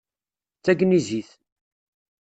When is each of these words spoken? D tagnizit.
D 0.57 0.61
tagnizit. 0.65 1.29